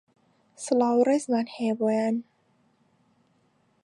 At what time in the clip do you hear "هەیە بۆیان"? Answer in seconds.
1.55-2.15